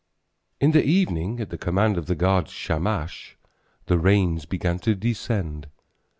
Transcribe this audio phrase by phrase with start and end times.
[0.59, 3.37] In the evening at the command of the god Shamash
[3.85, 5.67] the rains began to descend.